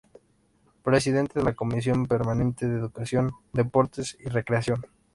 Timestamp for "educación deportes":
2.79-4.17